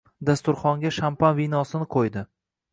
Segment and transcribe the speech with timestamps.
[0.29, 2.29] Dasturxonga shampan vinosini qo‘ydi.